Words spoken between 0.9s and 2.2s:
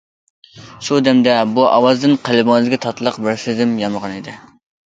دەمدە بۇ ئاۋازدىن